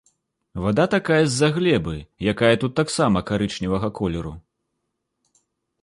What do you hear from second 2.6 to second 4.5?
тут таксама карычневага колеру.